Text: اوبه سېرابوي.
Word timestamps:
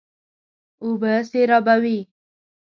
اوبه 0.83 1.13
سېرابوي. 1.29 1.99